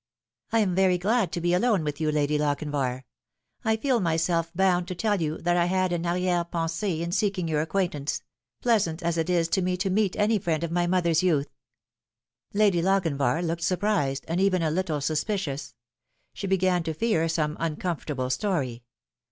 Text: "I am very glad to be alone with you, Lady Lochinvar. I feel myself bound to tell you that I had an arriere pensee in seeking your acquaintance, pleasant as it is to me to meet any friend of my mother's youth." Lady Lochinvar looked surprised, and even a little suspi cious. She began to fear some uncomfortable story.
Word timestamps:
"I 0.51 0.61
am 0.61 0.73
very 0.73 0.97
glad 0.97 1.31
to 1.33 1.39
be 1.41 1.53
alone 1.53 1.83
with 1.83 2.01
you, 2.01 2.11
Lady 2.11 2.39
Lochinvar. 2.39 3.03
I 3.63 3.75
feel 3.77 3.99
myself 3.99 4.51
bound 4.55 4.87
to 4.87 4.95
tell 4.95 5.21
you 5.21 5.37
that 5.37 5.55
I 5.55 5.65
had 5.65 5.93
an 5.93 6.07
arriere 6.07 6.43
pensee 6.43 7.03
in 7.03 7.11
seeking 7.11 7.47
your 7.47 7.61
acquaintance, 7.61 8.23
pleasant 8.63 9.03
as 9.03 9.19
it 9.19 9.29
is 9.29 9.47
to 9.49 9.61
me 9.61 9.77
to 9.77 9.91
meet 9.91 10.15
any 10.15 10.39
friend 10.39 10.63
of 10.63 10.71
my 10.71 10.87
mother's 10.87 11.21
youth." 11.21 11.53
Lady 12.51 12.81
Lochinvar 12.81 13.43
looked 13.43 13.61
surprised, 13.61 14.25
and 14.27 14.41
even 14.41 14.63
a 14.63 14.71
little 14.71 15.01
suspi 15.01 15.37
cious. 15.37 15.75
She 16.33 16.47
began 16.47 16.81
to 16.81 16.95
fear 16.95 17.29
some 17.29 17.55
uncomfortable 17.59 18.31
story. 18.31 18.81